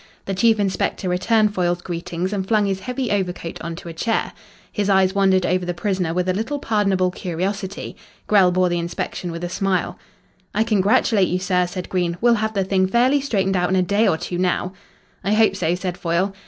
[0.25, 4.33] The chief inspector returned Foyle's greetings and flung his heavy overcoat on to a chair.
[4.71, 7.95] His eyes wandered over the prisoner with a little pardonable curiosity.
[8.25, 9.99] Grell bore the inspection with a smile.
[10.55, 12.17] "I congratulate you, sir," said Green.
[12.19, 14.73] "We'll have the thing fairly straightened out in a day or two now."
[15.23, 16.29] "I hope so," said Foyle.
[16.29, 16.33] "Mr.